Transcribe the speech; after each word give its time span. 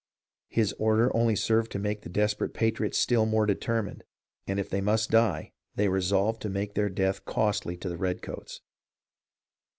His 0.49 0.73
order 0.79 1.15
only 1.15 1.35
served 1.35 1.71
to 1.73 1.77
make 1.77 2.01
the 2.01 2.09
desperate 2.09 2.55
patriots 2.55 2.97
still 2.97 3.27
more 3.27 3.45
determined, 3.45 4.03
and 4.47 4.59
if 4.59 4.67
they 4.67 4.81
must 4.81 5.11
die 5.11 5.53
they 5.75 5.89
resolved 5.89 6.41
to 6.41 6.49
make 6.49 6.73
their 6.73 6.89
death 6.89 7.23
costly 7.23 7.77
to 7.77 7.87
the 7.87 7.97
redcoats. 7.97 8.61